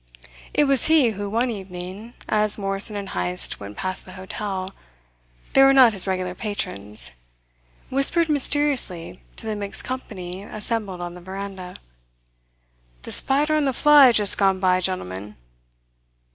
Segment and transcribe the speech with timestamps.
[0.51, 4.73] It was he who, one evening, as Morrison and Heyst went past the hotel
[5.53, 7.11] they were not his regular patrons
[7.91, 11.75] whispered mysteriously to the mixed company assembled on the veranda:
[13.03, 15.35] "The spider and the fly just gone by, gentlemen."